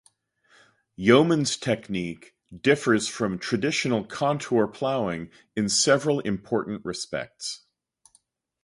Yeomans' 0.97 1.59
technique 1.59 2.35
differs 2.51 3.07
from 3.07 3.37
traditional 3.37 4.03
contour 4.03 4.65
plowing 4.67 5.29
in 5.55 5.69
several 5.69 6.21
important 6.21 6.83
respects. 6.83 7.65